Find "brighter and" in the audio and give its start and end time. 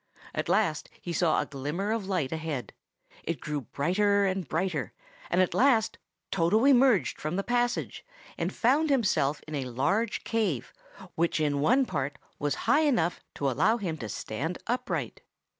3.61-4.47, 4.49-5.41